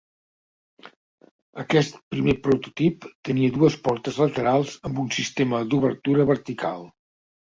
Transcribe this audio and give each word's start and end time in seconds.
Aquest 1.63 1.99
primer 2.15 2.35
prototip 2.47 3.07
tenia 3.29 3.51
dues 3.59 3.77
portes 3.89 4.17
laterals 4.23 4.75
amb 4.91 5.03
un 5.05 5.13
sistema 5.19 5.61
d'obertura 5.75 6.27
vertical. 6.35 6.87